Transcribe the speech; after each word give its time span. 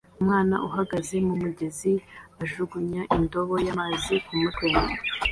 Umwana 0.19 0.55
uhagaze 0.67 1.15
mumugezi 1.27 1.93
ajugunya 2.43 3.01
indobo 3.15 3.55
y'amazi 3.65 4.13
kumutwe 4.25 4.67